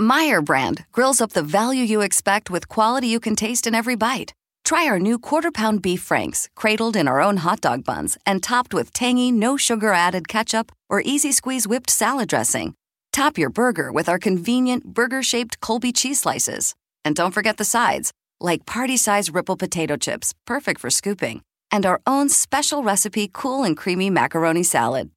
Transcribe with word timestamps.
Meijer 0.00 0.42
brand 0.42 0.86
grills 0.92 1.20
up 1.20 1.34
the 1.34 1.42
value 1.42 1.82
you 1.82 2.00
expect 2.00 2.48
with 2.48 2.68
quality 2.68 3.08
you 3.08 3.20
can 3.20 3.36
taste 3.36 3.66
in 3.66 3.74
every 3.74 3.96
bite. 3.96 4.32
Try 4.64 4.86
our 4.86 4.98
new 4.98 5.18
quarter 5.18 5.50
pound 5.50 5.82
beef 5.82 6.00
franks, 6.00 6.48
cradled 6.54 6.96
in 6.96 7.06
our 7.06 7.20
own 7.20 7.36
hot 7.36 7.60
dog 7.60 7.84
buns 7.84 8.16
and 8.24 8.42
topped 8.42 8.72
with 8.72 8.94
tangy, 8.94 9.30
no 9.30 9.58
sugar 9.58 9.92
added 9.92 10.26
ketchup 10.26 10.72
or 10.88 11.02
easy 11.04 11.32
squeeze 11.32 11.66
whipped 11.66 11.90
salad 11.90 12.30
dressing. 12.30 12.72
Top 13.12 13.36
your 13.36 13.50
burger 13.50 13.92
with 13.92 14.08
our 14.08 14.18
convenient 14.18 14.86
burger 14.86 15.22
shaped 15.22 15.60
Colby 15.60 15.92
cheese 15.92 16.20
slices. 16.20 16.74
And 17.04 17.14
don't 17.14 17.34
forget 17.34 17.58
the 17.58 17.64
sides, 17.64 18.10
like 18.40 18.64
party 18.64 18.96
size 18.96 19.28
ripple 19.28 19.58
potato 19.58 19.98
chips, 19.98 20.32
perfect 20.46 20.80
for 20.80 20.88
scooping, 20.88 21.42
and 21.70 21.84
our 21.84 22.00
own 22.06 22.30
special 22.30 22.82
recipe 22.82 23.28
cool 23.30 23.64
and 23.64 23.76
creamy 23.76 24.08
macaroni 24.08 24.62
salad. 24.62 25.10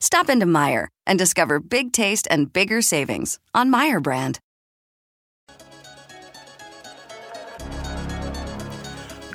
Stop 0.00 0.30
into 0.30 0.46
Meijer 0.46 0.86
and 1.08 1.18
discover 1.18 1.58
big 1.58 1.92
taste 1.92 2.28
and 2.30 2.52
bigger 2.52 2.80
savings 2.82 3.40
on 3.54 3.72
Meijer 3.72 4.00
brand. 4.00 4.38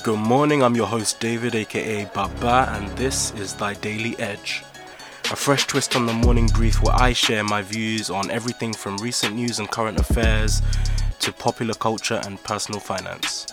Good 0.04 0.20
morning, 0.20 0.62
I'm 0.62 0.76
your 0.76 0.88
host 0.88 1.20
David 1.20 1.56
aka 1.56 2.06
Baba, 2.14 2.70
and 2.74 2.90
this 2.98 3.34
is 3.36 3.54
Thy 3.54 3.74
Daily 3.74 4.18
Edge. 4.20 4.62
A 5.32 5.36
fresh 5.36 5.66
twist 5.66 5.96
on 5.96 6.06
the 6.06 6.14
morning 6.14 6.48
brief 6.48 6.84
where 6.84 6.94
I 6.94 7.14
share 7.14 7.44
my 7.44 7.62
views 7.62 8.10
on 8.10 8.30
everything 8.30 8.74
from 8.74 8.98
recent 8.98 9.34
news 9.36 9.60
and 9.60 9.72
current 9.72 9.98
affairs 9.98 10.62
to 11.20 11.32
popular 11.32 11.74
culture 11.74 12.22
and 12.26 12.42
personal 12.44 12.82
finance. 12.82 13.48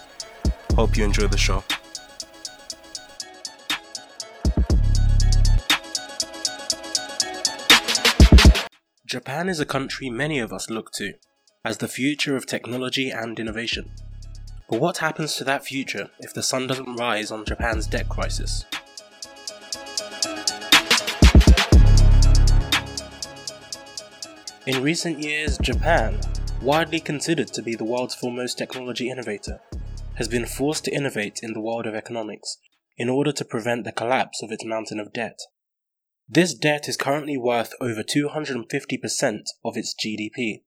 Hope 0.74 0.96
you 0.96 1.04
enjoy 1.04 1.28
the 1.28 1.38
show. 1.38 1.62
Japan 9.10 9.48
is 9.48 9.58
a 9.58 9.66
country 9.66 10.08
many 10.08 10.38
of 10.38 10.52
us 10.52 10.70
look 10.70 10.92
to 10.92 11.14
as 11.64 11.78
the 11.78 11.88
future 11.88 12.36
of 12.36 12.46
technology 12.46 13.10
and 13.10 13.40
innovation. 13.40 13.90
But 14.68 14.80
what 14.80 14.98
happens 14.98 15.34
to 15.34 15.42
that 15.42 15.64
future 15.64 16.10
if 16.20 16.32
the 16.32 16.44
sun 16.44 16.68
doesn't 16.68 16.94
rise 16.94 17.32
on 17.32 17.44
Japan's 17.44 17.88
debt 17.88 18.08
crisis? 18.08 18.66
In 24.64 24.80
recent 24.80 25.18
years, 25.18 25.58
Japan, 25.58 26.20
widely 26.62 27.00
considered 27.00 27.48
to 27.48 27.62
be 27.62 27.74
the 27.74 27.82
world's 27.82 28.14
foremost 28.14 28.58
technology 28.58 29.10
innovator, 29.10 29.58
has 30.18 30.28
been 30.28 30.46
forced 30.46 30.84
to 30.84 30.94
innovate 30.94 31.40
in 31.42 31.52
the 31.52 31.60
world 31.60 31.88
of 31.88 31.96
economics 31.96 32.58
in 32.96 33.08
order 33.08 33.32
to 33.32 33.44
prevent 33.44 33.82
the 33.82 33.90
collapse 33.90 34.40
of 34.40 34.52
its 34.52 34.64
mountain 34.64 35.00
of 35.00 35.12
debt. 35.12 35.40
This 36.32 36.54
debt 36.54 36.88
is 36.88 36.96
currently 36.96 37.36
worth 37.36 37.72
over 37.80 38.04
250% 38.04 39.40
of 39.64 39.76
its 39.76 39.96
GDP. 40.00 40.62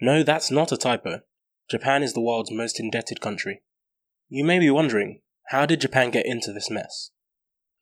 No, 0.00 0.22
that's 0.22 0.48
not 0.48 0.70
a 0.70 0.76
typo. 0.76 1.22
Japan 1.68 2.04
is 2.04 2.12
the 2.12 2.20
world's 2.20 2.52
most 2.52 2.78
indebted 2.78 3.20
country. 3.20 3.62
You 4.28 4.44
may 4.44 4.60
be 4.60 4.70
wondering, 4.70 5.22
how 5.48 5.66
did 5.66 5.80
Japan 5.80 6.12
get 6.12 6.24
into 6.24 6.52
this 6.52 6.70
mess? 6.70 7.10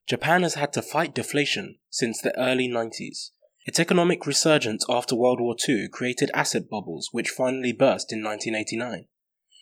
Japan 0.06 0.44
has 0.44 0.54
had 0.54 0.72
to 0.72 0.80
fight 0.80 1.14
deflation 1.14 1.76
since 1.90 2.22
the 2.22 2.34
early 2.38 2.68
90s. 2.68 3.32
Its 3.66 3.78
economic 3.78 4.26
resurgence 4.26 4.86
after 4.88 5.14
World 5.14 5.42
War 5.42 5.56
II 5.68 5.88
created 5.92 6.30
asset 6.32 6.70
bubbles 6.70 7.10
which 7.12 7.28
finally 7.28 7.72
burst 7.72 8.14
in 8.14 8.24
1989. 8.24 9.08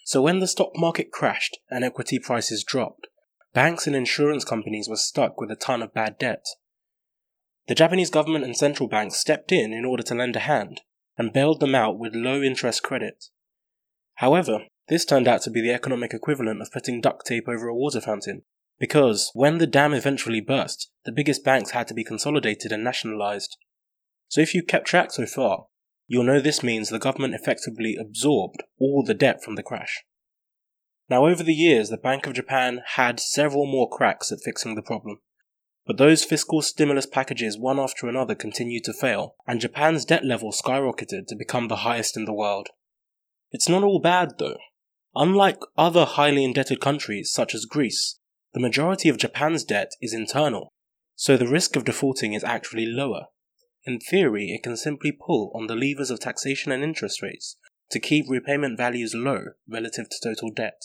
So 0.04 0.22
when 0.22 0.38
the 0.38 0.46
stock 0.46 0.70
market 0.76 1.10
crashed 1.10 1.58
and 1.68 1.82
equity 1.82 2.20
prices 2.20 2.62
dropped, 2.62 3.08
banks 3.52 3.88
and 3.88 3.96
insurance 3.96 4.44
companies 4.44 4.88
were 4.88 4.94
stuck 4.94 5.40
with 5.40 5.50
a 5.50 5.56
ton 5.56 5.82
of 5.82 5.92
bad 5.92 6.18
debt. 6.18 6.44
The 7.68 7.74
Japanese 7.74 8.10
government 8.10 8.44
and 8.44 8.56
central 8.56 8.88
banks 8.88 9.20
stepped 9.20 9.52
in 9.52 9.72
in 9.72 9.84
order 9.84 10.02
to 10.02 10.14
lend 10.14 10.36
a 10.36 10.40
hand 10.40 10.80
and 11.16 11.32
bailed 11.32 11.60
them 11.60 11.74
out 11.74 11.98
with 11.98 12.14
low 12.14 12.42
interest 12.42 12.82
credit. 12.82 13.26
However, 14.16 14.66
this 14.88 15.04
turned 15.04 15.28
out 15.28 15.42
to 15.42 15.50
be 15.50 15.60
the 15.60 15.72
economic 15.72 16.12
equivalent 16.12 16.60
of 16.60 16.72
putting 16.72 17.00
duct 17.00 17.26
tape 17.26 17.48
over 17.48 17.68
a 17.68 17.74
water 17.74 18.00
fountain, 18.00 18.42
because 18.80 19.30
when 19.32 19.58
the 19.58 19.66
dam 19.66 19.94
eventually 19.94 20.40
burst, 20.40 20.90
the 21.04 21.12
biggest 21.12 21.44
banks 21.44 21.70
had 21.70 21.86
to 21.88 21.94
be 21.94 22.04
consolidated 22.04 22.72
and 22.72 22.82
nationalized. 22.82 23.56
So 24.28 24.40
if 24.40 24.54
you 24.54 24.62
kept 24.62 24.86
track 24.86 25.12
so 25.12 25.26
far, 25.26 25.66
you'll 26.08 26.24
know 26.24 26.40
this 26.40 26.62
means 26.62 26.88
the 26.88 26.98
government 26.98 27.34
effectively 27.34 27.96
absorbed 27.98 28.64
all 28.80 29.04
the 29.04 29.14
debt 29.14 29.42
from 29.42 29.54
the 29.54 29.62
crash. 29.62 30.02
Now, 31.08 31.26
over 31.26 31.42
the 31.42 31.54
years, 31.54 31.90
the 31.90 31.96
Bank 31.96 32.26
of 32.26 32.32
Japan 32.32 32.80
had 32.94 33.20
several 33.20 33.66
more 33.66 33.88
cracks 33.88 34.32
at 34.32 34.40
fixing 34.44 34.74
the 34.74 34.82
problem. 34.82 35.18
But 35.86 35.98
those 35.98 36.24
fiscal 36.24 36.62
stimulus 36.62 37.06
packages, 37.06 37.58
one 37.58 37.80
after 37.80 38.08
another, 38.08 38.34
continued 38.34 38.84
to 38.84 38.92
fail, 38.92 39.34
and 39.46 39.60
Japan's 39.60 40.04
debt 40.04 40.24
level 40.24 40.52
skyrocketed 40.52 41.26
to 41.26 41.36
become 41.36 41.68
the 41.68 41.76
highest 41.76 42.16
in 42.16 42.24
the 42.24 42.32
world. 42.32 42.68
It's 43.50 43.68
not 43.68 43.82
all 43.82 43.98
bad 43.98 44.34
though. 44.38 44.58
Unlike 45.14 45.58
other 45.76 46.04
highly 46.04 46.44
indebted 46.44 46.80
countries 46.80 47.32
such 47.32 47.54
as 47.54 47.66
Greece, 47.66 48.18
the 48.54 48.60
majority 48.60 49.08
of 49.08 49.18
Japan's 49.18 49.64
debt 49.64 49.92
is 50.00 50.14
internal, 50.14 50.72
so 51.16 51.36
the 51.36 51.48
risk 51.48 51.76
of 51.76 51.84
defaulting 51.84 52.32
is 52.32 52.44
actually 52.44 52.86
lower. 52.86 53.26
In 53.84 53.98
theory, 53.98 54.52
it 54.52 54.62
can 54.62 54.76
simply 54.76 55.12
pull 55.12 55.50
on 55.54 55.66
the 55.66 55.74
levers 55.74 56.10
of 56.10 56.20
taxation 56.20 56.70
and 56.70 56.84
interest 56.84 57.20
rates 57.20 57.56
to 57.90 57.98
keep 57.98 58.26
repayment 58.28 58.78
values 58.78 59.14
low 59.14 59.44
relative 59.68 60.08
to 60.08 60.16
total 60.22 60.50
debt. 60.50 60.84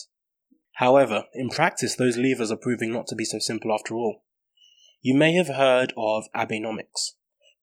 However, 0.72 1.24
in 1.32 1.48
practice, 1.48 1.94
those 1.94 2.16
levers 2.16 2.50
are 2.50 2.56
proving 2.56 2.92
not 2.92 3.06
to 3.08 3.14
be 3.14 3.24
so 3.24 3.38
simple 3.38 3.72
after 3.72 3.94
all. 3.94 4.22
You 5.00 5.14
may 5.14 5.34
have 5.34 5.46
heard 5.46 5.92
of 5.96 6.24
Abenomics, 6.34 7.12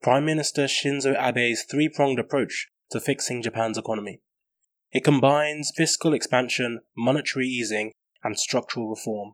Prime 0.02 0.24
Minister 0.24 0.66
Shinzo 0.66 1.18
Abe's 1.18 1.66
three 1.70 1.90
pronged 1.90 2.18
approach 2.18 2.70
to 2.92 3.02
fixing 3.02 3.42
Japan's 3.42 3.78
economy. 3.78 4.22
It 4.94 5.04
combines 5.04 5.74
fiscal 5.76 6.14
expansion, 6.14 6.80
monetary 6.96 7.48
easing, 7.48 7.92
and 8.24 8.40
structural 8.40 8.90
reform. 8.90 9.34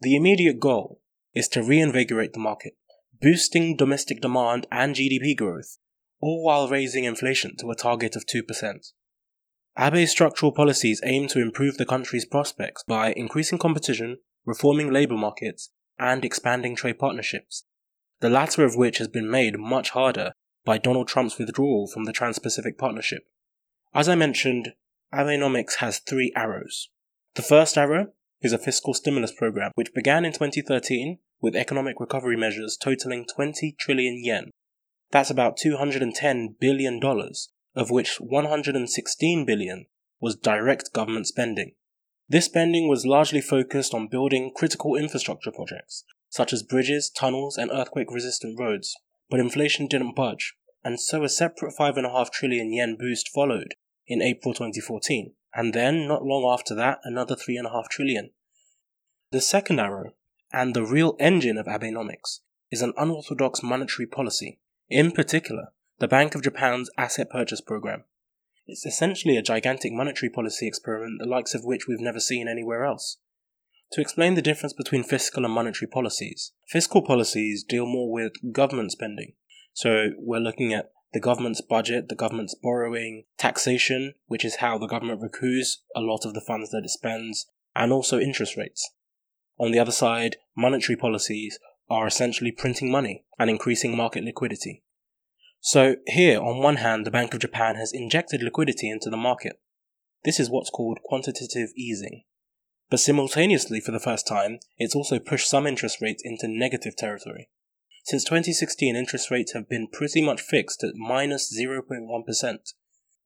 The 0.00 0.16
immediate 0.16 0.58
goal 0.58 1.02
is 1.34 1.46
to 1.48 1.62
reinvigorate 1.62 2.32
the 2.32 2.38
market, 2.38 2.78
boosting 3.20 3.76
domestic 3.76 4.22
demand 4.22 4.66
and 4.72 4.94
GDP 4.94 5.36
growth, 5.36 5.76
all 6.22 6.42
while 6.42 6.66
raising 6.66 7.04
inflation 7.04 7.58
to 7.58 7.70
a 7.70 7.76
target 7.76 8.16
of 8.16 8.24
2%. 8.24 8.92
Abe's 9.76 10.10
structural 10.10 10.52
policies 10.52 11.02
aim 11.04 11.28
to 11.28 11.42
improve 11.42 11.76
the 11.76 11.84
country's 11.84 12.24
prospects 12.24 12.84
by 12.88 13.12
increasing 13.12 13.58
competition, 13.58 14.16
reforming 14.46 14.90
labour 14.90 15.16
markets, 15.16 15.68
and 15.98 16.24
expanding 16.24 16.76
trade 16.76 16.98
partnerships, 16.98 17.64
the 18.20 18.30
latter 18.30 18.64
of 18.64 18.76
which 18.76 18.98
has 18.98 19.08
been 19.08 19.30
made 19.30 19.58
much 19.58 19.90
harder 19.90 20.32
by 20.64 20.78
Donald 20.78 21.08
Trump's 21.08 21.38
withdrawal 21.38 21.86
from 21.86 22.04
the 22.04 22.12
Trans 22.12 22.38
Pacific 22.38 22.78
Partnership. 22.78 23.26
As 23.92 24.08
I 24.08 24.14
mentioned, 24.14 24.72
Abenomics 25.12 25.76
has 25.76 25.98
three 25.98 26.32
arrows. 26.34 26.88
The 27.34 27.42
first 27.42 27.76
arrow 27.78 28.08
is 28.40 28.52
a 28.52 28.58
fiscal 28.58 28.94
stimulus 28.94 29.32
program 29.32 29.70
which 29.74 29.94
began 29.94 30.24
in 30.24 30.32
2013 30.32 31.18
with 31.40 31.54
economic 31.54 32.00
recovery 32.00 32.36
measures 32.36 32.76
totaling 32.76 33.26
20 33.26 33.76
trillion 33.78 34.22
yen. 34.24 34.50
That's 35.10 35.30
about 35.30 35.56
210 35.56 36.56
billion 36.60 36.98
dollars, 36.98 37.50
of 37.74 37.90
which 37.90 38.16
116 38.20 39.46
billion 39.46 39.86
was 40.20 40.36
direct 40.36 40.92
government 40.92 41.26
spending. 41.26 41.72
This 42.28 42.46
spending 42.46 42.88
was 42.88 43.04
largely 43.04 43.40
focused 43.40 43.92
on 43.92 44.08
building 44.08 44.52
critical 44.54 44.96
infrastructure 44.96 45.52
projects, 45.52 46.04
such 46.30 46.52
as 46.52 46.62
bridges, 46.62 47.10
tunnels, 47.10 47.56
and 47.58 47.70
earthquake 47.70 48.10
resistant 48.10 48.58
roads. 48.58 48.96
But 49.30 49.40
inflation 49.40 49.86
didn't 49.86 50.16
budge, 50.16 50.54
and 50.82 51.00
so 51.00 51.22
a 51.24 51.28
separate 51.28 51.74
5.5 51.78 52.30
trillion 52.30 52.72
yen 52.72 52.96
boost 52.98 53.28
followed 53.28 53.74
in 54.06 54.22
April 54.22 54.54
2014, 54.54 55.32
and 55.54 55.72
then, 55.72 56.08
not 56.08 56.24
long 56.24 56.44
after 56.50 56.74
that, 56.74 56.98
another 57.04 57.34
3.5 57.34 57.88
trillion. 57.88 58.30
The 59.30 59.40
second 59.40 59.80
arrow, 59.80 60.12
and 60.52 60.74
the 60.74 60.84
real 60.84 61.16
engine 61.18 61.58
of 61.58 61.66
Abenomics, 61.66 62.40
is 62.70 62.82
an 62.82 62.92
unorthodox 62.96 63.62
monetary 63.62 64.06
policy, 64.06 64.60
in 64.88 65.12
particular, 65.12 65.72
the 65.98 66.08
Bank 66.08 66.34
of 66.34 66.42
Japan's 66.42 66.90
asset 66.98 67.30
purchase 67.30 67.60
program. 67.60 68.04
It's 68.66 68.86
essentially 68.86 69.36
a 69.36 69.42
gigantic 69.42 69.92
monetary 69.92 70.30
policy 70.30 70.66
experiment 70.66 71.20
the 71.20 71.28
likes 71.28 71.54
of 71.54 71.64
which 71.64 71.86
we've 71.86 72.00
never 72.00 72.20
seen 72.20 72.48
anywhere 72.48 72.84
else. 72.84 73.18
To 73.92 74.00
explain 74.00 74.34
the 74.34 74.42
difference 74.42 74.72
between 74.72 75.04
fiscal 75.04 75.44
and 75.44 75.52
monetary 75.52 75.88
policies, 75.88 76.52
fiscal 76.68 77.02
policies 77.02 77.62
deal 77.62 77.86
more 77.86 78.10
with 78.10 78.32
government 78.52 78.92
spending. 78.92 79.34
So 79.74 80.10
we're 80.18 80.40
looking 80.40 80.72
at 80.72 80.90
the 81.12 81.20
government's 81.20 81.60
budget, 81.60 82.08
the 82.08 82.16
government's 82.16 82.54
borrowing, 82.54 83.24
taxation, 83.38 84.14
which 84.26 84.44
is 84.44 84.56
how 84.56 84.78
the 84.78 84.88
government 84.88 85.20
recoups 85.20 85.76
a 85.94 86.00
lot 86.00 86.24
of 86.24 86.34
the 86.34 86.40
funds 86.40 86.70
that 86.70 86.82
it 86.84 86.90
spends, 86.90 87.46
and 87.76 87.92
also 87.92 88.18
interest 88.18 88.56
rates. 88.56 88.90
On 89.58 89.70
the 89.70 89.78
other 89.78 89.92
side, 89.92 90.36
monetary 90.56 90.96
policies 90.96 91.58
are 91.90 92.06
essentially 92.06 92.50
printing 92.50 92.90
money 92.90 93.24
and 93.38 93.50
increasing 93.50 93.96
market 93.96 94.24
liquidity. 94.24 94.83
So, 95.66 95.96
here, 96.06 96.42
on 96.42 96.58
one 96.58 96.76
hand, 96.76 97.06
the 97.06 97.10
Bank 97.10 97.32
of 97.32 97.40
Japan 97.40 97.76
has 97.76 97.90
injected 97.90 98.42
liquidity 98.42 98.90
into 98.90 99.08
the 99.08 99.16
market. 99.16 99.62
This 100.22 100.38
is 100.38 100.50
what's 100.50 100.68
called 100.68 100.98
quantitative 101.02 101.70
easing. 101.74 102.24
But 102.90 103.00
simultaneously, 103.00 103.80
for 103.80 103.90
the 103.90 103.98
first 103.98 104.26
time, 104.26 104.58
it's 104.76 104.94
also 104.94 105.18
pushed 105.18 105.48
some 105.48 105.66
interest 105.66 106.02
rates 106.02 106.22
into 106.22 106.48
negative 106.48 106.96
territory. 106.96 107.48
Since 108.04 108.24
2016, 108.24 108.94
interest 108.94 109.30
rates 109.30 109.54
have 109.54 109.66
been 109.66 109.88
pretty 109.90 110.20
much 110.20 110.42
fixed 110.42 110.84
at 110.84 110.96
minus 110.96 111.50
0.1. 111.58 112.58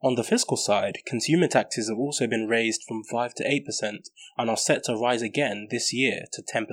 On 0.04 0.14
the 0.14 0.22
fiscal 0.22 0.56
side, 0.56 0.98
consumer 1.04 1.48
taxes 1.48 1.88
have 1.88 1.98
also 1.98 2.28
been 2.28 2.46
raised 2.46 2.84
from 2.86 3.02
5 3.02 3.34
to 3.34 3.44
8% 3.44 4.10
and 4.38 4.48
are 4.48 4.56
set 4.56 4.84
to 4.84 4.94
rise 4.94 5.22
again 5.22 5.66
this 5.72 5.92
year 5.92 6.26
to 6.34 6.42
10%. 6.42 6.68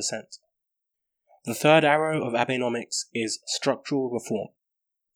The 1.45 1.55
third 1.55 1.83
arrow 1.83 2.23
of 2.23 2.33
Abenomics 2.33 3.05
is 3.15 3.39
structural 3.47 4.11
reform. 4.11 4.49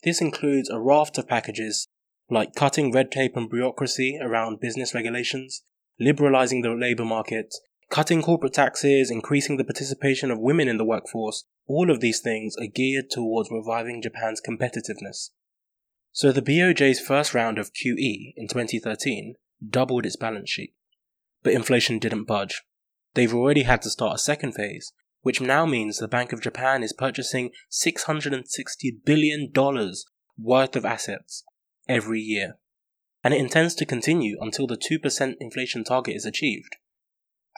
This 0.04 0.22
includes 0.22 0.70
a 0.70 0.80
raft 0.80 1.18
of 1.18 1.28
packages 1.28 1.88
like 2.30 2.56
cutting 2.56 2.92
red 2.92 3.12
tape 3.12 3.36
and 3.36 3.50
bureaucracy 3.50 4.18
around 4.22 4.60
business 4.60 4.94
regulations, 4.94 5.64
liberalizing 6.00 6.62
the 6.62 6.70
labor 6.70 7.06
market, 7.06 7.54
cutting 7.90 8.22
corporate 8.22 8.54
taxes, 8.54 9.10
increasing 9.12 9.58
the 9.58 9.64
participation 9.64 10.32
of 10.32 10.40
women 10.40 10.68
in 10.68 10.78
the 10.78 10.86
workforce. 10.86 11.46
All 11.68 11.90
of 11.90 12.00
these 12.00 12.20
things 12.20 12.56
are 12.60 12.68
geared 12.68 13.10
towards 13.10 13.50
reviving 13.52 14.02
Japan's 14.02 14.42
competitiveness. 14.42 15.30
So 16.12 16.32
the 16.32 16.42
BOJ's 16.42 17.00
first 17.00 17.34
round 17.34 17.58
of 17.58 17.74
QE 17.74 18.34
in 18.36 18.48
2013 18.48 19.36
doubled 19.68 20.06
its 20.06 20.16
balance 20.16 20.50
sheet. 20.50 20.74
But 21.44 21.54
inflation 21.54 22.00
didn't 22.00 22.26
budge. 22.26 22.64
They've 23.14 23.34
already 23.34 23.64
had 23.64 23.82
to 23.84 23.90
start 23.90 24.16
a 24.16 24.20
second 24.20 24.54
phase, 24.54 24.94
which 25.22 25.42
now 25.42 25.66
means 25.66 25.98
the 25.98 26.08
Bank 26.08 26.32
of 26.32 26.42
Japan 26.42 26.84
is 26.84 26.94
purchasing 26.94 27.52
$660 27.72 28.44
billion 29.06 29.52
worth 30.38 30.76
of 30.76 30.86
assets 30.86 31.44
every 31.88 32.22
year. 32.22 32.58
And 33.24 33.34
it 33.34 33.40
intends 33.40 33.76
to 33.76 33.86
continue 33.86 34.38
until 34.40 34.68
the 34.68 34.78
2% 34.78 35.36
inflation 35.40 35.84
target 35.84 36.16
is 36.16 36.26
achieved. 36.26 36.78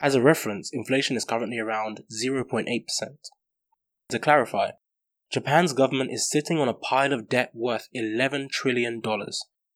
As 0.02 0.16
a 0.16 0.22
reference, 0.22 0.72
inflation 0.74 1.16
is 1.16 1.26
currently 1.26 1.60
around 1.60 2.02
0.8%. 2.12 2.66
To 4.10 4.20
clarify, 4.20 4.72
Japan's 5.32 5.74
government 5.74 6.12
is 6.12 6.30
sitting 6.30 6.58
on 6.58 6.68
a 6.68 6.74
pile 6.74 7.14
of 7.14 7.30
debt 7.30 7.52
worth 7.54 7.88
$11 7.96 8.50
trillion. 8.50 9.02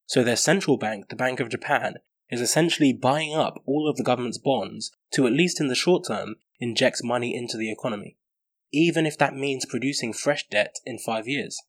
So 0.06 0.22
their 0.24 0.36
central 0.36 0.76
bank, 0.76 1.08
the 1.08 1.16
Bank 1.16 1.38
of 1.38 1.48
Japan, 1.48 1.94
is 2.28 2.40
essentially 2.40 2.92
buying 2.92 3.34
up 3.34 3.62
all 3.66 3.88
of 3.88 3.96
the 3.96 4.04
government's 4.04 4.38
bonds 4.38 4.90
to, 5.12 5.26
at 5.26 5.32
least 5.32 5.60
in 5.60 5.68
the 5.68 5.74
short 5.74 6.04
term, 6.08 6.34
inject 6.60 7.02
money 7.02 7.34
into 7.34 7.56
the 7.56 7.70
economy, 7.70 8.16
even 8.72 9.06
if 9.06 9.18
that 9.18 9.34
means 9.34 9.66
producing 9.66 10.12
fresh 10.12 10.46
debt 10.48 10.76
in 10.84 10.98
five 10.98 11.26
years. 11.26 11.60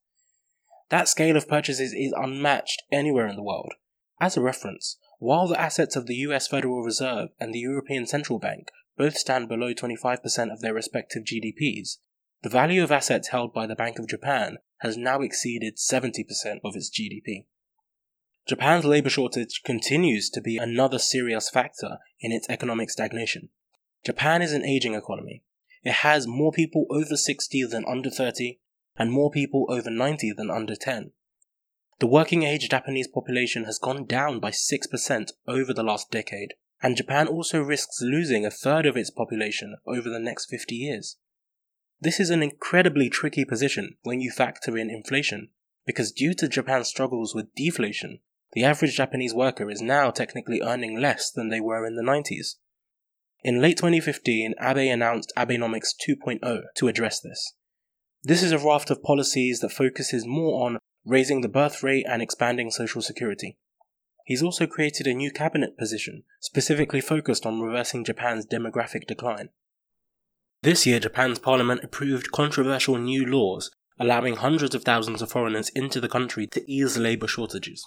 That 0.90 1.08
scale 1.08 1.36
of 1.36 1.48
purchases 1.48 1.92
is 1.92 2.14
unmatched 2.16 2.82
anywhere 2.90 3.26
in 3.26 3.36
the 3.36 3.42
world. 3.42 3.74
As 4.20 4.36
a 4.36 4.40
reference, 4.40 4.96
while 5.18 5.46
the 5.46 5.60
assets 5.60 5.96
of 5.96 6.06
the 6.06 6.16
US 6.16 6.48
Federal 6.48 6.82
Reserve 6.82 7.28
and 7.38 7.52
the 7.52 7.58
European 7.58 8.06
Central 8.06 8.38
Bank 8.38 8.68
both 8.96 9.16
stand 9.16 9.48
below 9.48 9.74
25% 9.74 10.52
of 10.52 10.60
their 10.60 10.74
respective 10.74 11.24
GDPs, 11.24 11.98
the 12.42 12.48
value 12.48 12.82
of 12.82 12.92
assets 12.92 13.28
held 13.28 13.52
by 13.52 13.66
the 13.66 13.76
Bank 13.76 13.98
of 13.98 14.08
Japan 14.08 14.58
has 14.78 14.96
now 14.96 15.20
exceeded 15.20 15.76
70% 15.76 16.60
of 16.64 16.76
its 16.76 16.90
GDP. 16.90 17.46
Japan's 18.46 18.84
labor 18.84 19.10
shortage 19.10 19.62
continues 19.64 20.30
to 20.30 20.40
be 20.40 20.56
another 20.56 20.98
serious 20.98 21.50
factor 21.50 21.98
in 22.20 22.32
its 22.32 22.48
economic 22.48 22.90
stagnation. 22.90 23.50
Japan 24.08 24.40
is 24.40 24.54
an 24.54 24.64
aging 24.64 24.94
economy. 24.94 25.42
It 25.84 25.96
has 25.96 26.26
more 26.26 26.50
people 26.50 26.86
over 26.88 27.14
60 27.14 27.64
than 27.64 27.84
under 27.86 28.08
30, 28.08 28.58
and 28.96 29.12
more 29.12 29.30
people 29.30 29.66
over 29.68 29.90
90 29.90 30.32
than 30.34 30.50
under 30.50 30.74
10. 30.74 31.10
The 31.98 32.06
working 32.06 32.42
age 32.42 32.70
Japanese 32.70 33.06
population 33.06 33.64
has 33.64 33.78
gone 33.78 34.06
down 34.06 34.40
by 34.40 34.50
6% 34.50 35.30
over 35.46 35.74
the 35.74 35.82
last 35.82 36.10
decade, 36.10 36.54
and 36.80 36.96
Japan 36.96 37.28
also 37.28 37.60
risks 37.60 38.00
losing 38.00 38.46
a 38.46 38.50
third 38.50 38.86
of 38.86 38.96
its 38.96 39.10
population 39.10 39.76
over 39.86 40.08
the 40.08 40.18
next 40.18 40.46
50 40.46 40.74
years. 40.74 41.18
This 42.00 42.18
is 42.18 42.30
an 42.30 42.42
incredibly 42.42 43.10
tricky 43.10 43.44
position 43.44 43.98
when 44.04 44.22
you 44.22 44.30
factor 44.30 44.78
in 44.78 44.88
inflation, 44.88 45.50
because 45.84 46.12
due 46.12 46.32
to 46.32 46.48
Japan's 46.48 46.88
struggles 46.88 47.34
with 47.34 47.54
deflation, 47.54 48.20
the 48.52 48.64
average 48.64 48.96
Japanese 48.96 49.34
worker 49.34 49.68
is 49.68 49.82
now 49.82 50.10
technically 50.10 50.62
earning 50.62 50.98
less 50.98 51.30
than 51.30 51.50
they 51.50 51.60
were 51.60 51.86
in 51.86 51.96
the 51.96 52.02
90s. 52.02 52.54
In 53.44 53.60
late 53.60 53.76
2015, 53.76 54.54
Abe 54.60 54.92
announced 54.92 55.32
Abenomics 55.36 55.94
2.0 56.06 56.62
to 56.76 56.88
address 56.88 57.20
this. 57.20 57.54
This 58.22 58.42
is 58.42 58.52
a 58.52 58.58
raft 58.58 58.90
of 58.90 59.02
policies 59.02 59.60
that 59.60 59.72
focuses 59.72 60.26
more 60.26 60.66
on 60.66 60.78
raising 61.04 61.40
the 61.40 61.48
birth 61.48 61.82
rate 61.82 62.06
and 62.08 62.20
expanding 62.20 62.70
social 62.70 63.00
security. 63.00 63.56
He's 64.24 64.42
also 64.42 64.66
created 64.66 65.06
a 65.06 65.14
new 65.14 65.30
cabinet 65.30 65.78
position 65.78 66.24
specifically 66.40 67.00
focused 67.00 67.46
on 67.46 67.60
reversing 67.60 68.04
Japan's 68.04 68.44
demographic 68.44 69.06
decline. 69.06 69.50
This 70.62 70.84
year, 70.84 70.98
Japan's 70.98 71.38
parliament 71.38 71.84
approved 71.84 72.32
controversial 72.32 72.98
new 72.98 73.24
laws 73.24 73.70
allowing 73.98 74.36
hundreds 74.36 74.74
of 74.74 74.84
thousands 74.84 75.22
of 75.22 75.30
foreigners 75.30 75.70
into 75.70 76.00
the 76.00 76.08
country 76.08 76.46
to 76.46 76.70
ease 76.70 76.96
labour 76.96 77.26
shortages. 77.26 77.84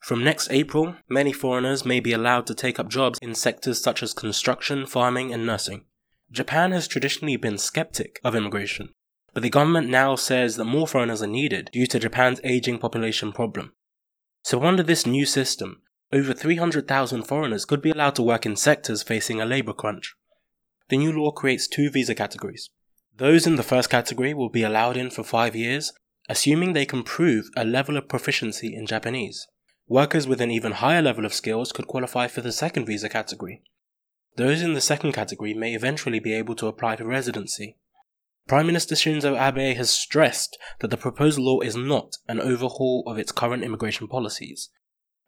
From 0.00 0.24
next 0.24 0.50
April, 0.50 0.96
many 1.08 1.32
foreigners 1.32 1.84
may 1.84 2.00
be 2.00 2.12
allowed 2.12 2.46
to 2.46 2.54
take 2.54 2.78
up 2.78 2.88
jobs 2.88 3.18
in 3.20 3.34
sectors 3.34 3.82
such 3.82 4.02
as 4.02 4.14
construction, 4.14 4.86
farming, 4.86 5.32
and 5.32 5.44
nursing. 5.44 5.84
Japan 6.30 6.72
has 6.72 6.86
traditionally 6.86 7.36
been 7.36 7.58
skeptic 7.58 8.20
of 8.22 8.34
immigration, 8.34 8.90
but 9.34 9.42
the 9.42 9.50
government 9.50 9.88
now 9.88 10.14
says 10.14 10.56
that 10.56 10.64
more 10.64 10.86
foreigners 10.86 11.22
are 11.22 11.26
needed 11.26 11.70
due 11.72 11.86
to 11.86 11.98
Japan's 11.98 12.40
aging 12.44 12.78
population 12.78 13.32
problem. 13.32 13.72
So, 14.42 14.62
under 14.62 14.82
this 14.82 15.06
new 15.06 15.26
system, 15.26 15.82
over 16.12 16.32
300,000 16.32 17.24
foreigners 17.24 17.64
could 17.64 17.82
be 17.82 17.90
allowed 17.90 18.14
to 18.14 18.22
work 18.22 18.46
in 18.46 18.56
sectors 18.56 19.02
facing 19.02 19.40
a 19.40 19.46
labour 19.46 19.74
crunch. 19.74 20.14
The 20.88 20.96
new 20.96 21.12
law 21.12 21.32
creates 21.32 21.68
two 21.68 21.90
visa 21.90 22.14
categories. 22.14 22.70
Those 23.14 23.46
in 23.46 23.56
the 23.56 23.62
first 23.62 23.90
category 23.90 24.32
will 24.32 24.48
be 24.48 24.62
allowed 24.62 24.96
in 24.96 25.10
for 25.10 25.22
five 25.22 25.54
years, 25.54 25.92
assuming 26.28 26.72
they 26.72 26.86
can 26.86 27.02
prove 27.02 27.50
a 27.56 27.64
level 27.64 27.96
of 27.96 28.08
proficiency 28.08 28.74
in 28.74 28.86
Japanese. 28.86 29.46
Workers 29.88 30.28
with 30.28 30.42
an 30.42 30.50
even 30.50 30.72
higher 30.72 31.00
level 31.00 31.24
of 31.24 31.32
skills 31.32 31.72
could 31.72 31.86
qualify 31.86 32.28
for 32.28 32.42
the 32.42 32.52
second 32.52 32.84
visa 32.84 33.08
category. 33.08 33.62
Those 34.36 34.60
in 34.60 34.74
the 34.74 34.82
second 34.82 35.12
category 35.12 35.54
may 35.54 35.74
eventually 35.74 36.20
be 36.20 36.34
able 36.34 36.54
to 36.56 36.66
apply 36.66 36.96
for 36.96 37.06
residency. 37.06 37.78
Prime 38.46 38.66
Minister 38.66 38.94
Shinzo 38.94 39.36
Abe 39.36 39.76
has 39.76 39.90
stressed 39.90 40.58
that 40.80 40.88
the 40.88 40.96
proposed 40.96 41.38
law 41.38 41.60
is 41.60 41.74
not 41.74 42.16
an 42.28 42.38
overhaul 42.38 43.02
of 43.06 43.18
its 43.18 43.32
current 43.32 43.64
immigration 43.64 44.08
policies. 44.08 44.68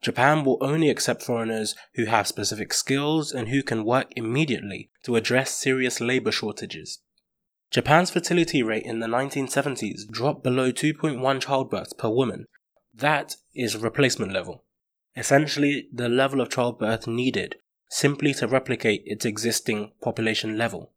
Japan 0.03 0.45
will 0.45 0.59
only 0.61 0.91
accept 0.91 1.23
foreigners 1.23 1.75
who 1.95 2.07
have 2.07 2.27
specific 2.27 2.73
skills 2.73 3.33
and 3.33 3.49
who 3.49 3.63
can 3.63 3.85
work 3.85 4.09
immediately 4.15 4.91
to 5.05 5.17
address 5.17 5.51
serious 5.51 6.01
labor 6.01 6.33
shortages. 6.33 7.01
Japan's 7.71 8.11
fertility 8.11 8.63
rate 8.63 8.85
in 8.85 9.01
the 9.01 9.07
1970s 9.07 10.09
dropped 10.11 10.43
below 10.43 10.73
2.1 10.73 11.41
childbirths 11.41 11.97
per 11.97 12.09
woman. 12.09 12.47
That 12.95 13.37
is 13.55 13.77
replacement 13.77 14.33
level. 14.33 14.65
Essentially, 15.17 15.89
the 15.93 16.09
level 16.09 16.41
of 16.41 16.51
childbirth 16.51 17.07
needed 17.07 17.57
simply 17.89 18.33
to 18.35 18.47
replicate 18.47 19.03
its 19.05 19.25
existing 19.25 19.93
population 20.01 20.57
level. 20.57 20.93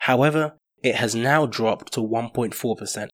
However, 0.00 0.58
it 0.82 0.96
has 0.96 1.14
now 1.14 1.46
dropped 1.46 1.92
to 1.94 2.00
1.4%, 2.00 3.08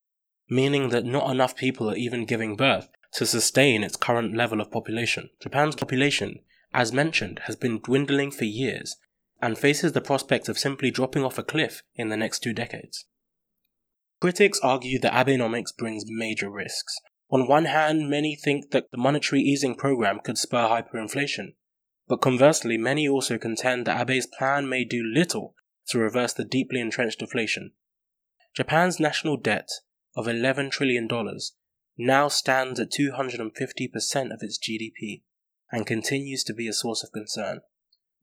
meaning 0.48 0.88
that 0.88 1.04
not 1.04 1.30
enough 1.30 1.54
people 1.54 1.90
are 1.90 1.96
even 1.96 2.24
giving 2.24 2.56
birth 2.56 2.88
to 3.12 3.26
sustain 3.26 3.84
its 3.84 3.96
current 3.96 4.36
level 4.36 4.60
of 4.60 4.70
population. 4.70 5.30
Japan's 5.40 5.76
population, 5.76 6.40
as 6.72 6.92
mentioned, 6.92 7.40
has 7.44 7.56
been 7.56 7.80
dwindling 7.80 8.30
for 8.30 8.44
years 8.44 8.96
and 9.40 9.56
faces 9.56 9.92
the 9.92 10.00
prospect 10.00 10.48
of 10.48 10.58
simply 10.58 10.90
dropping 10.90 11.24
off 11.24 11.38
a 11.38 11.42
cliff 11.42 11.82
in 11.94 12.08
the 12.08 12.16
next 12.16 12.40
two 12.40 12.52
decades. 12.52 13.04
Critics 14.20 14.58
argue 14.62 14.98
that 14.98 15.12
Abenomics 15.12 15.76
brings 15.76 16.04
major 16.08 16.50
risks. 16.50 16.98
On 17.30 17.46
one 17.46 17.66
hand, 17.66 18.08
many 18.08 18.34
think 18.34 18.70
that 18.70 18.90
the 18.90 18.96
monetary 18.96 19.42
easing 19.42 19.74
program 19.74 20.20
could 20.20 20.38
spur 20.38 20.68
hyperinflation, 20.68 21.54
but 22.08 22.22
conversely, 22.22 22.78
many 22.78 23.06
also 23.06 23.36
contend 23.36 23.86
that 23.86 24.00
Abe's 24.00 24.26
plan 24.26 24.68
may 24.68 24.84
do 24.84 25.02
little 25.04 25.54
to 25.88 25.98
reverse 25.98 26.32
the 26.32 26.44
deeply 26.44 26.80
entrenched 26.80 27.18
deflation. 27.18 27.72
Japan's 28.56 28.98
national 28.98 29.36
debt 29.36 29.68
of 30.16 30.26
$11 30.26 30.70
trillion 30.70 31.06
now 31.98 32.28
stands 32.28 32.80
at 32.80 32.90
250% 32.90 34.32
of 34.32 34.42
its 34.42 34.58
GDP 34.58 35.22
and 35.70 35.86
continues 35.86 36.42
to 36.44 36.54
be 36.54 36.66
a 36.66 36.72
source 36.72 37.04
of 37.04 37.12
concern. 37.12 37.60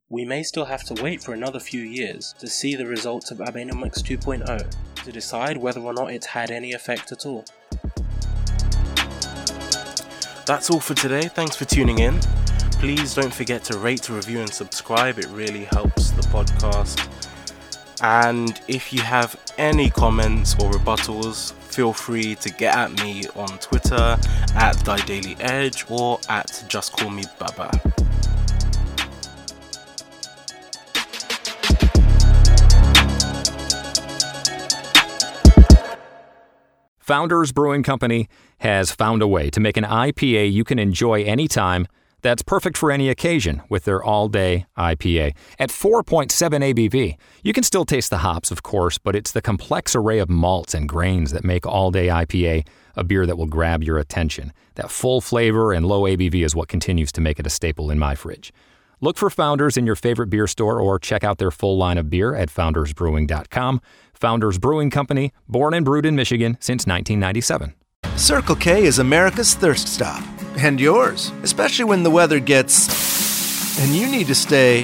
We 0.09 0.25
may 0.25 0.43
still 0.43 0.65
have 0.65 0.83
to 0.85 1.03
wait 1.03 1.23
for 1.23 1.33
another 1.33 1.59
few 1.59 1.81
years 1.81 2.33
to 2.39 2.47
see 2.47 2.75
the 2.75 2.87
results 2.87 3.31
of 3.31 3.37
Abenomics 3.37 4.01
2.0 4.01 4.75
to 5.03 5.11
decide 5.11 5.57
whether 5.57 5.81
or 5.81 5.93
not 5.93 6.11
it's 6.11 6.27
had 6.27 6.51
any 6.51 6.73
effect 6.73 7.11
at 7.11 7.25
all. 7.25 7.45
That's 10.45 10.69
all 10.69 10.79
for 10.79 10.93
today. 10.93 11.27
Thanks 11.27 11.55
for 11.55 11.65
tuning 11.65 11.99
in. 11.99 12.19
Please 12.73 13.15
don't 13.15 13.33
forget 13.33 13.63
to 13.65 13.79
rate, 13.79 14.09
review, 14.09 14.41
and 14.41 14.49
subscribe. 14.53 15.17
It 15.17 15.27
really 15.29 15.65
helps 15.65 16.11
the 16.11 16.21
podcast. 16.23 17.01
And 18.03 18.59
if 18.67 18.93
you 18.93 19.01
have 19.01 19.35
any 19.57 19.89
comments 19.89 20.53
or 20.55 20.69
rebuttals, 20.69 21.53
feel 21.53 21.93
free 21.93 22.35
to 22.35 22.49
get 22.49 22.75
at 22.75 22.91
me 23.01 23.23
on 23.35 23.57
Twitter 23.57 24.17
at 24.53 24.73
Thy 24.85 24.97
Daily 25.05 25.35
Edge 25.39 25.85
or 25.89 26.19
at 26.29 26.63
Just 26.67 26.95
Call 26.95 27.09
Me 27.09 27.23
Baba. 27.39 27.71
Founders 37.05 37.51
Brewing 37.51 37.83
Company 37.83 38.27
has 38.61 38.89
found 38.89 39.21
a 39.21 39.27
way 39.27 39.51
to 39.51 39.59
make 39.59 39.77
an 39.77 39.83
IPA 39.83 40.51
you 40.51 40.63
can 40.63 40.79
enjoy 40.79 41.21
anytime 41.21 41.87
that's 42.23 42.41
perfect 42.41 42.79
for 42.79 42.91
any 42.91 43.09
occasion 43.09 43.61
with 43.69 43.83
their 43.83 44.03
all 44.03 44.27
day 44.27 44.65
IPA. 44.75 45.35
At 45.59 45.69
4.7 45.69 46.31
ABV, 46.31 47.15
you 47.43 47.53
can 47.53 47.63
still 47.63 47.85
taste 47.85 48.09
the 48.09 48.17
hops, 48.17 48.49
of 48.49 48.63
course, 48.63 48.97
but 48.97 49.15
it's 49.15 49.31
the 49.31 49.43
complex 49.43 49.95
array 49.95 50.17
of 50.17 50.31
malts 50.31 50.73
and 50.73 50.89
grains 50.89 51.29
that 51.29 51.43
make 51.43 51.67
all 51.67 51.91
day 51.91 52.07
IPA 52.07 52.67
a 52.95 53.03
beer 53.03 53.27
that 53.27 53.37
will 53.37 53.45
grab 53.45 53.83
your 53.83 53.99
attention. 53.99 54.51
That 54.73 54.89
full 54.89 55.21
flavor 55.21 55.73
and 55.73 55.85
low 55.85 56.05
ABV 56.05 56.43
is 56.43 56.55
what 56.55 56.69
continues 56.69 57.11
to 57.11 57.21
make 57.21 57.39
it 57.39 57.45
a 57.45 57.51
staple 57.51 57.91
in 57.91 57.99
my 57.99 58.15
fridge. 58.15 58.51
Look 59.01 59.17
for 59.17 59.29
Founders 59.29 59.77
in 59.77 59.85
your 59.85 59.95
favorite 59.95 60.29
beer 60.29 60.47
store 60.47 60.79
or 60.79 60.97
check 60.99 61.23
out 61.23 61.37
their 61.37 61.51
full 61.51 61.77
line 61.77 61.97
of 61.97 62.09
beer 62.09 62.33
at 62.33 62.49
foundersbrewing.com. 62.49 63.81
Founders 64.13 64.57
Brewing 64.57 64.89
Company, 64.89 65.33
born 65.47 65.73
and 65.73 65.85
brewed 65.85 66.05
in 66.05 66.15
Michigan 66.15 66.57
since 66.59 66.87
1997. 66.87 67.73
Circle 68.15 68.55
K 68.55 68.85
is 68.85 68.99
America's 68.99 69.53
thirst 69.55 69.87
stop. 69.89 70.23
And 70.57 70.79
yours, 70.79 71.31
especially 71.43 71.85
when 71.85 72.03
the 72.03 72.09
weather 72.09 72.39
gets. 72.39 73.79
and 73.81 73.93
you 73.93 74.07
need 74.09 74.27
to 74.27 74.35
stay. 74.35 74.83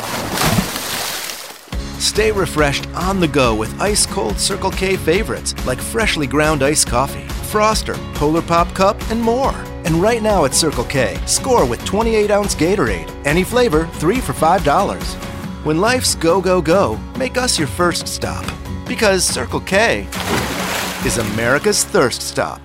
Stay 2.00 2.32
refreshed 2.32 2.88
on 2.90 3.22
the 3.22 3.28
go 3.28 3.56
with 3.56 3.80
ice 3.80 4.06
cold 4.06 4.38
Circle 4.38 4.72
K 4.72 4.98
favorites 4.98 5.56
like 5.66 5.80
freshly 5.80 6.28
ground 6.28 6.62
iced 6.62 6.88
coffee, 6.88 7.24
Froster, 7.52 7.96
Polar 8.16 8.42
Pop 8.42 8.74
Cup, 8.76 9.00
and 9.10 9.22
more. 9.22 9.54
And 9.86 9.96
right 9.96 10.22
now 10.22 10.46
at 10.46 10.54
Circle 10.54 10.86
K, 10.86 11.20
score 11.26 11.66
with 11.66 11.84
28 11.86 12.32
ounce 12.32 12.56
Gatorade. 12.56 13.10
Any 13.26 13.44
flavor, 13.44 13.88
three 13.94 14.20
for 14.20 14.34
$5. 14.34 15.06
When 15.66 15.80
life's 15.80 16.16
go, 16.16 16.42
go, 16.42 16.62
go, 16.62 16.98
make 17.18 17.38
us 17.38 17.60
your 17.60 17.68
first 17.68 18.08
stop. 18.08 18.46
Because 18.88 19.24
Circle 19.24 19.62
K 19.62 20.08
is 21.06 21.18
America's 21.18 21.84
thirst 21.84 22.22
stop. 22.22 22.62